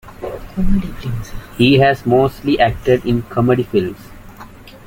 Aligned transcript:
He 1.59 1.75
has 1.77 2.07
mostly 2.07 2.59
acted 2.59 3.05
in 3.05 3.21
comedy 3.21 3.61
films. 3.61 3.99